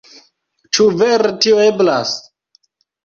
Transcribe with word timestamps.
Ĉu 0.77 0.87
vere 1.01 1.33
tio 1.45 1.59
eblas? 1.69 2.15